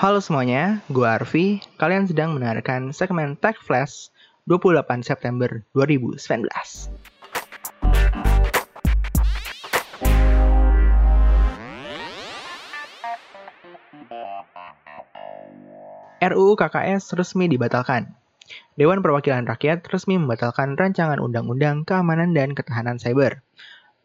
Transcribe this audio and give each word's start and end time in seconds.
Halo 0.00 0.16
semuanya, 0.24 0.80
gue 0.88 1.04
Arfi. 1.04 1.60
Kalian 1.76 2.08
sedang 2.08 2.32
mendengarkan 2.32 2.88
segmen 2.88 3.36
Tech 3.36 3.60
Flash 3.60 4.08
28 4.48 5.04
September 5.04 5.60
2019. 5.76 6.16
RUU 16.24 16.56
KKS 16.56 17.12
resmi 17.20 17.52
dibatalkan. 17.52 18.16
Dewan 18.80 19.04
Perwakilan 19.04 19.44
Rakyat 19.44 19.84
resmi 19.84 20.16
membatalkan 20.16 20.80
rancangan 20.80 21.20
Undang-Undang 21.20 21.84
Keamanan 21.84 22.32
dan 22.32 22.56
Ketahanan 22.56 22.96
Cyber. 22.96 23.44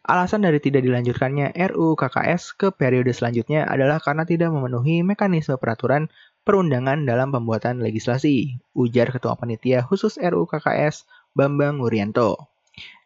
Alasan 0.06 0.46
dari 0.46 0.62
tidak 0.62 0.86
dilanjutkannya 0.86 1.58
RUU 1.74 1.98
KKS 1.98 2.54
ke 2.54 2.70
periode 2.70 3.10
selanjutnya 3.10 3.66
adalah 3.66 3.98
karena 3.98 4.22
tidak 4.22 4.54
memenuhi 4.54 5.02
mekanisme 5.02 5.58
peraturan 5.58 6.14
perundangan 6.46 7.10
dalam 7.10 7.34
pembuatan 7.34 7.82
legislasi, 7.82 8.62
ujar 8.78 9.10
Ketua 9.10 9.34
Panitia 9.34 9.82
Khusus 9.82 10.22
RUU 10.22 10.46
KKS 10.46 11.10
Bambang 11.34 11.82
Wuryanto. 11.82 12.54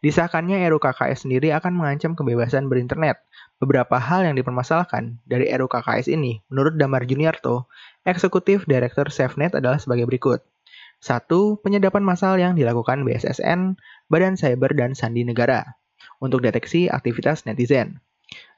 Disahkannya 0.04 0.60
RUU 0.68 0.76
KKS 0.76 1.24
sendiri 1.24 1.56
akan 1.56 1.72
mengancam 1.72 2.12
kebebasan 2.12 2.68
berinternet. 2.68 3.16
Beberapa 3.56 3.96
hal 3.96 4.28
yang 4.28 4.36
dipermasalahkan 4.36 5.24
dari 5.24 5.48
RUU 5.56 5.72
KKS 5.72 6.12
ini, 6.12 6.44
menurut 6.52 6.76
Damar 6.76 7.08
Juniarto, 7.08 7.64
Eksekutif 8.04 8.68
Direktur 8.68 9.08
SafeNet 9.08 9.56
adalah 9.56 9.80
sebagai 9.80 10.04
berikut. 10.04 10.44
Satu, 11.00 11.56
penyedapan 11.64 12.04
massal 12.04 12.36
yang 12.36 12.60
dilakukan 12.60 13.08
BSSN, 13.08 13.80
Badan 14.12 14.36
Cyber 14.36 14.76
dan 14.76 14.92
Sandi 14.92 15.24
Negara 15.24 15.80
untuk 16.20 16.44
deteksi 16.44 16.86
aktivitas 16.86 17.48
netizen. 17.48 17.98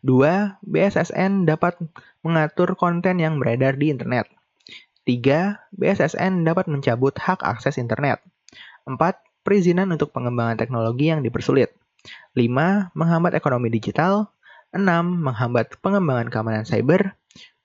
Dua, 0.05 0.61
BSSN 0.67 1.49
dapat 1.49 1.79
mengatur 2.21 2.77
konten 2.77 3.23
yang 3.23 3.41
beredar 3.41 3.79
di 3.79 3.89
internet. 3.89 4.29
Tiga, 5.03 5.65
BSSN 5.75 6.47
dapat 6.47 6.69
mencabut 6.69 7.15
hak 7.17 7.43
akses 7.43 7.79
internet. 7.81 8.23
Empat, 8.87 9.23
perizinan 9.47 9.91
untuk 9.91 10.15
pengembangan 10.15 10.59
teknologi 10.59 11.11
yang 11.11 11.23
dipersulit. 11.23 11.75
Lima, 12.35 12.91
menghambat 12.95 13.35
ekonomi 13.35 13.71
digital. 13.71 14.31
Enam, 14.75 15.23
menghambat 15.23 15.79
pengembangan 15.83 16.31
keamanan 16.31 16.67
cyber. 16.67 17.15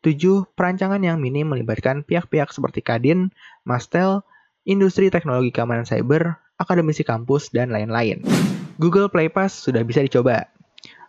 7. 0.06 0.46
Perancangan 0.54 1.02
yang 1.02 1.18
minim 1.18 1.50
melibatkan 1.50 2.06
pihak-pihak 2.06 2.54
seperti 2.54 2.86
Kadin, 2.86 3.34
Mastel, 3.66 4.22
industri 4.64 5.10
teknologi 5.10 5.50
keamanan 5.50 5.90
cyber, 5.90 6.38
akademisi 6.62 7.02
kampus, 7.02 7.50
dan 7.50 7.74
lain-lain. 7.74 8.22
Google 8.78 9.10
Play 9.10 9.26
Pass 9.26 9.58
sudah 9.58 9.82
bisa 9.82 10.06
dicoba. 10.06 10.46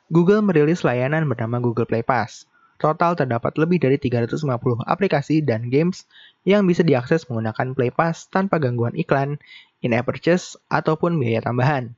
Google 0.09 0.41
merilis 0.41 0.89
layanan 0.89 1.29
bernama 1.29 1.61
Google 1.61 1.85
Play 1.85 2.01
Pass. 2.01 2.49
Total 2.81 3.13
terdapat 3.13 3.61
lebih 3.61 3.77
dari 3.77 4.01
350 4.01 4.49
aplikasi 4.89 5.45
dan 5.45 5.69
games 5.69 6.09
yang 6.49 6.65
bisa 6.65 6.81
diakses 6.81 7.29
menggunakan 7.29 7.77
Play 7.77 7.93
Pass 7.93 8.33
tanpa 8.33 8.57
gangguan 8.57 8.97
iklan, 8.97 9.37
in-app 9.85 10.09
purchase, 10.09 10.57
ataupun 10.73 11.21
biaya 11.21 11.45
tambahan. 11.45 11.93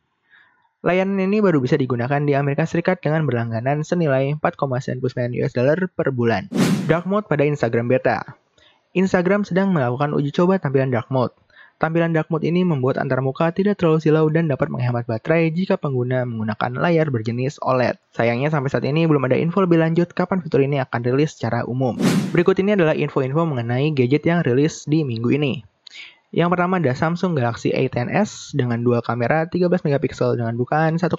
Layanan 0.83 1.23
ini 1.23 1.39
baru 1.39 1.63
bisa 1.63 1.79
digunakan 1.79 2.19
di 2.19 2.35
Amerika 2.35 2.67
Serikat 2.67 2.99
dengan 2.99 3.23
berlangganan 3.31 3.87
senilai 3.87 4.35
4,99 4.43 5.39
US 5.39 5.55
dollar 5.55 5.87
per 5.87 6.11
bulan. 6.11 6.51
Dark 6.91 7.07
mode 7.07 7.31
pada 7.31 7.47
Instagram 7.47 7.87
beta. 7.87 8.27
Instagram 8.99 9.47
sedang 9.47 9.71
melakukan 9.71 10.19
uji 10.19 10.35
coba 10.35 10.59
tampilan 10.59 10.91
dark 10.91 11.15
mode. 11.15 11.31
Tampilan 11.81 12.13
dark 12.13 12.29
mode 12.29 12.45
ini 12.45 12.61
membuat 12.61 13.01
antarmuka 13.01 13.49
tidak 13.57 13.81
terlalu 13.81 14.05
silau 14.05 14.29
dan 14.29 14.53
dapat 14.53 14.69
menghemat 14.69 15.09
baterai 15.09 15.49
jika 15.49 15.81
pengguna 15.81 16.29
menggunakan 16.29 16.77
layar 16.77 17.09
berjenis 17.09 17.57
OLED. 17.65 17.97
Sayangnya 18.13 18.53
sampai 18.53 18.69
saat 18.69 18.85
ini 18.85 19.09
belum 19.09 19.25
ada 19.25 19.41
info 19.41 19.65
lebih 19.65 19.81
lanjut 19.81 20.13
kapan 20.13 20.45
fitur 20.45 20.61
ini 20.61 20.77
akan 20.77 21.01
rilis 21.01 21.41
secara 21.41 21.65
umum. 21.65 21.97
Berikut 22.37 22.61
ini 22.61 22.77
adalah 22.77 22.93
info-info 22.93 23.49
mengenai 23.49 23.97
gadget 23.97 24.29
yang 24.29 24.45
rilis 24.45 24.85
di 24.85 25.09
minggu 25.09 25.33
ini. 25.33 25.65
Yang 26.37 26.53
pertama 26.53 26.79
ada 26.79 26.93
Samsung 26.93 27.33
Galaxy 27.33 27.73
A10s 27.73 28.53
dengan 28.53 28.85
dua 28.85 29.01
kamera 29.01 29.49
13 29.49 29.67
megapiksel 29.81 30.37
dengan 30.37 30.61
bukaan 30.61 31.01
1,8 31.01 31.17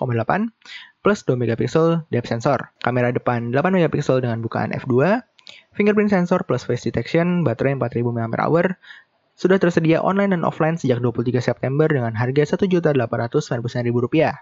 plus 1.01 1.19
2 1.25 1.41
megapiksel 1.41 2.05
depth 2.13 2.29
sensor. 2.29 2.69
Kamera 2.85 3.09
depan 3.09 3.49
8 3.49 3.75
megapiksel 3.75 4.21
dengan 4.21 4.45
bukaan 4.45 4.71
f2, 4.77 5.25
fingerprint 5.73 6.13
sensor 6.13 6.45
plus 6.45 6.63
face 6.63 6.85
detection, 6.85 7.41
baterai 7.41 7.75
4000 7.75 8.07
mAh, 8.07 8.77
sudah 9.41 9.57
tersedia 9.57 9.97
online 10.05 10.37
dan 10.37 10.45
offline 10.45 10.77
sejak 10.77 11.01
23 11.01 11.41
September 11.41 11.89
dengan 11.89 12.13
harga 12.13 12.53
Rp1.899.000. 12.61 14.37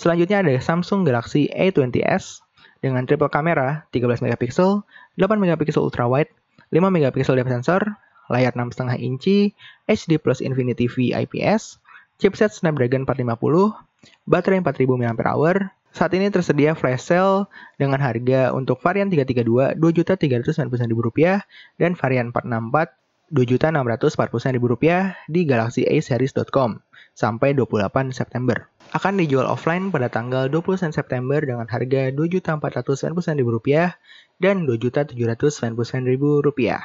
Selanjutnya 0.00 0.40
ada 0.40 0.56
Samsung 0.56 1.04
Galaxy 1.04 1.52
A20s 1.52 2.40
dengan 2.80 3.04
triple 3.04 3.28
kamera 3.28 3.84
13 3.92 4.24
megapiksel, 4.24 4.80
8 5.20 5.36
megapiksel 5.36 5.84
ultrawide, 5.84 6.32
5 6.72 6.88
megapiksel 6.88 7.36
depth 7.36 7.52
sensor, 7.52 7.84
layar 8.32 8.56
6,5 8.56 8.96
inci, 8.96 9.52
HD 9.84 10.16
plus 10.16 10.40
Infinity 10.40 10.88
V 10.88 11.12
IPS, 11.12 11.76
chipset 12.16 12.48
Snapdragon 12.56 13.04
450, 13.04 13.76
baterai 14.24 14.64
4000 14.64 14.88
mAh. 15.04 15.68
Saat 15.92 16.16
ini 16.16 16.32
tersedia 16.32 16.72
flash 16.72 17.12
sale 17.12 17.44
dengan 17.76 18.00
harga 18.00 18.56
untuk 18.56 18.80
varian 18.80 19.12
332 19.12 19.76
Rp2.399.000 19.76 21.44
dan 21.76 21.92
varian 21.92 22.32
464 22.32 23.07
Rp2.649.000 23.28 25.28
di 25.28 25.44
galaxyaseries.com 25.44 26.80
sampai 27.12 27.52
28 27.52 28.08
September. 28.14 28.70
Akan 28.96 29.20
dijual 29.20 29.44
offline 29.44 29.92
pada 29.92 30.08
tanggal 30.08 30.48
20 30.48 30.94
September 30.94 31.42
dengan 31.42 31.66
harga 31.68 32.08
Rp2.499.000 32.14 33.92
dan 34.40 34.64
Rp2.799.000. 34.64 36.80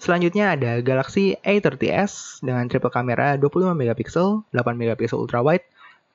Selanjutnya 0.00 0.56
ada 0.56 0.80
Galaxy 0.80 1.36
A30s 1.44 2.40
dengan 2.40 2.64
triple 2.72 2.88
kamera 2.88 3.36
25 3.36 3.76
megapiksel, 3.76 4.48
8 4.48 4.72
megapiksel 4.72 5.20
ultrawide, 5.20 5.60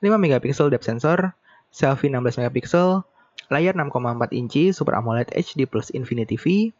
5 0.02 0.10
megapiksel 0.18 0.74
depth 0.74 0.90
sensor, 0.90 1.38
selfie 1.70 2.10
16 2.10 2.42
megapiksel, 2.42 3.06
layar 3.46 3.78
6,4 3.78 4.34
inci 4.34 4.74
Super 4.74 4.98
AMOLED 4.98 5.30
HD 5.38 5.70
Plus 5.70 5.94
Infinity 5.94 6.34
V, 6.34 6.74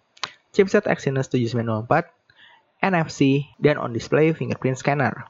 chipset 0.51 0.91
Exynos 0.91 1.31
7904, 1.31 2.11
NFC, 2.85 3.49
dan 3.61 3.79
on-display 3.81 4.33
fingerprint 4.37 4.81
scanner. 4.81 5.29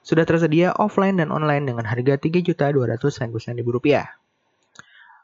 Sudah 0.00 0.24
tersedia 0.24 0.72
offline 0.80 1.20
dan 1.20 1.28
online 1.28 1.68
dengan 1.68 1.84
harga 1.84 2.16
Rp3.299.000. 2.16 3.60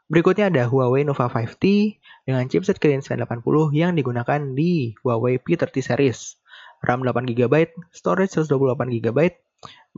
Berikutnya 0.07 0.47
ada 0.47 0.63
Huawei 0.71 1.03
Nova 1.03 1.27
5T 1.27 1.97
dengan 2.23 2.47
chipset 2.47 2.79
Kirin 2.79 3.03
980 3.03 3.43
yang 3.75 3.91
digunakan 3.91 4.39
di 4.55 4.95
Huawei 5.03 5.35
P30 5.41 5.83
series. 5.83 6.39
RAM 6.79 7.01
8GB, 7.01 7.73
storage 7.89 8.37
128GB, 8.37 9.19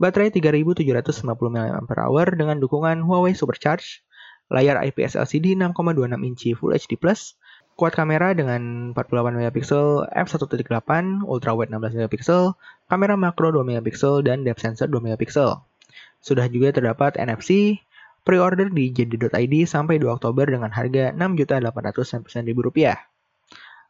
baterai 0.00 0.32
3750 0.32 1.28
mAh 1.52 1.84
dengan 2.32 2.56
dukungan 2.56 3.04
Huawei 3.04 3.36
Supercharge, 3.36 4.00
layar 4.48 4.80
IPS 4.82 5.20
LCD 5.20 5.60
6,26 5.60 6.24
inci 6.24 6.56
Full 6.56 6.72
HD+, 6.74 6.96
kuat 7.80 7.96
kamera 7.96 8.36
dengan 8.36 8.92
48 8.92 9.40
MP 9.40 9.64
f1.8, 9.64 11.24
ultra 11.24 11.56
wide 11.56 11.72
16 11.72 11.96
MP, 12.04 12.20
kamera 12.92 13.16
makro 13.16 13.56
2 13.56 13.64
MP 13.80 13.88
dan 14.20 14.44
depth 14.44 14.60
sensor 14.60 14.92
2 14.92 15.16
MP. 15.16 15.32
Sudah 16.20 16.44
juga 16.52 16.76
terdapat 16.76 17.16
NFC, 17.16 17.80
Pre-order 18.20 18.68
di 18.68 18.92
JD.id 18.92 19.54
sampai 19.64 19.96
2 19.96 20.20
Oktober 20.20 20.44
dengan 20.44 20.68
harga 20.68 21.08
Rp6.899.000. 21.16 23.00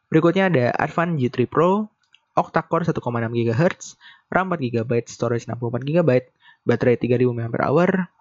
Berikutnya 0.07 0.47
ada 0.47 0.71
Advan 0.79 1.19
G3 1.19 1.51
Pro, 1.51 1.91
octa-core 2.39 2.87
1,6 2.87 2.95
GHz, 3.27 3.99
RAM 4.31 4.47
4GB, 4.55 5.03
storage 5.11 5.51
64GB, 5.51 6.31
baterai 6.63 6.95
3000 6.95 7.27
mAh, 7.27 7.51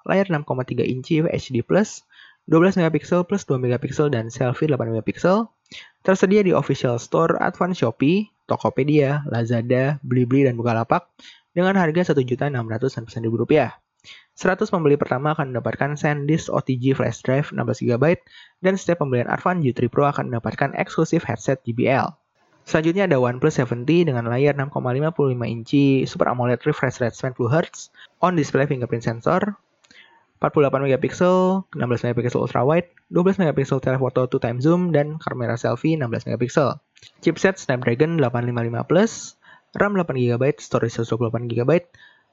layar 0.02 0.26
6,3 0.26 0.82
inci 0.82 1.22
HD+, 1.22 1.62
12 1.62 2.82
MP 2.82 2.94
plus 3.06 3.42
2 3.46 3.62
MP 3.62 3.84
dan 4.10 4.34
selfie 4.34 4.66
8 4.66 4.90
MP. 4.90 5.14
Tersedia 6.00 6.40
di 6.40 6.56
official 6.56 6.96
store 6.96 7.36
Advan 7.44 7.76
Shopee, 7.76 8.32
Tokopedia, 8.48 9.20
Lazada, 9.28 10.00
Blibli, 10.00 10.48
dan 10.48 10.56
Bukalapak 10.56 11.12
dengan 11.52 11.76
harga 11.76 12.16
Rp1.699.000. 12.16 13.76
100 14.32 14.72
pembeli 14.72 14.96
pertama 14.96 15.36
akan 15.36 15.52
mendapatkan 15.52 15.92
SanDisk 16.00 16.48
OTG 16.48 16.96
flash 16.96 17.20
drive 17.20 17.52
16GB 17.52 18.16
dan 18.64 18.74
setiap 18.80 19.04
pembelian 19.04 19.28
Arvan 19.28 19.60
G3 19.60 19.92
Pro 19.92 20.08
akan 20.08 20.32
mendapatkan 20.32 20.72
eksklusif 20.72 21.28
headset 21.28 21.60
JBL. 21.68 22.08
Selanjutnya 22.64 23.04
ada 23.04 23.20
OnePlus 23.20 23.60
70 23.60 24.08
dengan 24.08 24.24
layar 24.30 24.56
6,55 24.56 25.36
inci 25.44 26.08
Super 26.08 26.32
AMOLED 26.32 26.64
refresh 26.64 27.04
rate 27.04 27.12
90Hz, 27.12 27.92
on 28.24 28.32
display 28.40 28.64
fingerprint 28.64 29.04
sensor, 29.04 29.60
48 30.40 30.88
MP, 30.88 31.04
16 31.12 31.68
MP 32.16 32.18
ultrawide, 32.32 32.88
12 33.12 33.44
MP 33.44 33.60
telephoto 33.68 34.24
2 34.24 34.40
time 34.40 34.58
zoom, 34.64 34.88
dan 34.88 35.20
kamera 35.20 35.60
selfie 35.60 36.00
16 36.00 36.32
MP. 36.32 36.48
Chipset 37.20 37.60
Snapdragon 37.60 38.16
855 38.16 38.88
Plus, 38.88 39.36
RAM 39.76 40.00
8GB, 40.00 40.56
storage 40.56 40.96
128GB, 40.96 41.70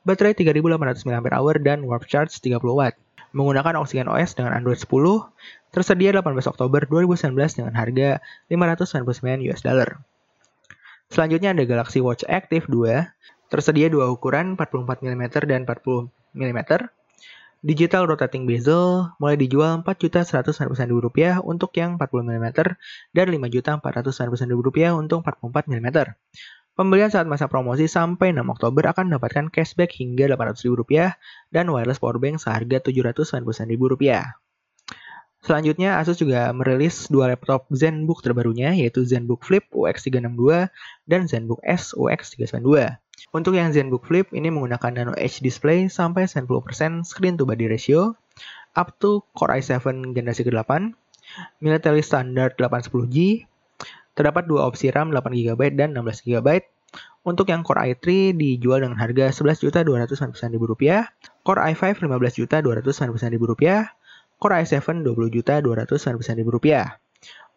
baterai 0.08 0.34
3800 0.40 1.04
mAh 1.04 1.60
dan 1.60 1.84
warp 1.84 2.08
charge 2.08 2.32
30 2.40 2.64
watt. 2.64 2.96
Menggunakan 3.36 3.76
Oxygen 3.84 4.08
OS 4.08 4.40
dengan 4.40 4.56
Android 4.56 4.80
10, 4.80 4.88
tersedia 5.76 6.16
18 6.16 6.48
Oktober 6.48 6.88
2019 6.88 7.36
dengan 7.60 7.76
harga 7.76 8.24
599 8.48 9.52
US 9.52 9.62
dollar. 9.68 10.00
Selanjutnya 11.12 11.52
ada 11.52 11.64
Galaxy 11.68 12.00
Watch 12.00 12.24
Active 12.28 12.72
2. 12.72 13.52
Tersedia 13.52 13.88
dua 13.88 14.12
ukuran 14.12 14.60
44 14.60 15.04
mm 15.08 15.24
dan 15.48 15.64
40 15.64 16.12
mm. 16.36 16.60
Digital 17.66 18.06
rotating 18.06 18.46
bezel 18.46 19.10
mulai 19.18 19.34
dijual 19.34 19.82
Rp4.190.000 19.82 20.94
rupiah 20.94 21.42
untuk 21.42 21.74
yang 21.74 21.98
40 21.98 22.30
mm 22.30 22.48
dan 23.18 23.26
Rp5.490.000 23.34 24.54
rupiah 24.62 24.94
untuk 24.94 25.26
44 25.26 25.66
mm. 25.66 25.90
Pembelian 26.78 27.10
saat 27.10 27.26
masa 27.26 27.50
promosi 27.50 27.90
sampai 27.90 28.38
6 28.38 28.46
Oktober 28.54 28.86
akan 28.94 29.10
mendapatkan 29.10 29.50
cashback 29.50 29.98
hingga 29.98 30.30
Rp800.000 30.38 31.18
dan 31.50 31.66
wireless 31.74 31.98
powerbank 31.98 32.38
seharga 32.38 32.78
Rp790.000. 32.86 34.38
Selanjutnya, 35.42 35.98
Asus 35.98 36.22
juga 36.22 36.54
merilis 36.54 37.10
dua 37.10 37.34
laptop 37.34 37.66
ZenBook 37.74 38.22
terbarunya, 38.22 38.78
yaitu 38.78 39.02
ZenBook 39.02 39.42
Flip 39.42 39.66
UX362 39.74 40.70
dan 41.10 41.26
ZenBook 41.26 41.62
S 41.66 41.98
UX392. 41.98 43.02
Untuk 43.34 43.58
yang 43.58 43.74
ZenBook 43.74 44.08
Flip, 44.08 44.30
ini 44.34 44.54
menggunakan 44.54 44.94
Nano 44.94 45.14
Edge 45.18 45.42
display 45.42 45.90
sampai 45.90 46.30
90% 46.30 47.04
screen 47.04 47.36
to 47.36 47.44
body 47.44 47.66
ratio, 47.66 48.14
up 48.78 48.94
to 49.02 49.26
Core 49.34 49.58
i7 49.58 50.14
generasi 50.14 50.46
ke-8, 50.46 50.94
military 51.60 52.06
standard 52.06 52.56
810G, 52.56 53.50
Terdapat 54.18 54.50
dua 54.50 54.66
opsi 54.66 54.90
RAM 54.90 55.14
8GB 55.14 55.78
dan 55.78 55.94
16GB. 55.94 56.66
Untuk 57.22 57.54
yang 57.54 57.62
Core 57.62 57.94
i3 57.94 58.34
dijual 58.34 58.82
dengan 58.82 58.98
harga 58.98 59.30
Rp11.290.000, 59.30 60.58
Core 61.46 61.62
i5 61.70 62.02
Rp15.290.000, 62.02 64.42
Core 64.42 64.66
i7 64.66 65.06
Rp20.290.000. 65.06 66.98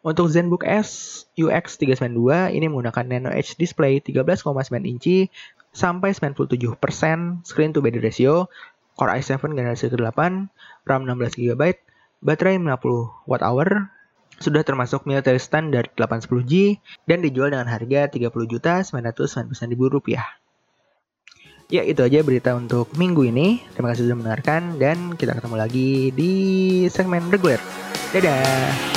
Untuk 0.00 0.32
ZenBook 0.32 0.64
S 0.64 1.22
UX 1.36 1.76
392 1.76 2.56
ini 2.56 2.72
menggunakan 2.72 3.04
Nano 3.04 3.28
Edge 3.36 3.52
display 3.60 4.00
13,9 4.00 4.48
inci 4.88 5.28
sampai 5.76 6.16
97% 6.16 6.80
screen 7.44 7.76
to 7.76 7.84
body 7.84 8.00
ratio, 8.00 8.48
Core 8.96 9.20
i7 9.20 9.52
generasi 9.52 9.92
ke-8, 9.92 10.48
RAM 10.88 11.02
16GB, 11.04 11.76
baterai 12.24 12.56
50 12.56 13.28
Wh, 13.28 13.92
sudah 14.40 14.64
termasuk 14.64 15.04
military 15.04 15.36
standard 15.36 15.92
810G 16.00 16.80
dan 17.04 17.20
dijual 17.20 17.52
dengan 17.52 17.68
harga 17.68 18.08
Rp30.990.000. 18.08 20.40
Ya, 21.70 21.86
itu 21.86 22.02
aja 22.02 22.18
berita 22.26 22.50
untuk 22.56 22.90
minggu 22.98 23.30
ini. 23.30 23.62
Terima 23.76 23.94
kasih 23.94 24.10
sudah 24.10 24.18
mendengarkan 24.18 24.74
dan 24.80 25.14
kita 25.14 25.38
ketemu 25.38 25.56
lagi 25.60 26.10
di 26.10 26.32
segmen 26.90 27.30
reguler. 27.30 27.62
Dadah! 28.10 28.89